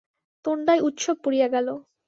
[0.45, 1.67] তোণ্ডায় উৎসব পড়িয়া গেল।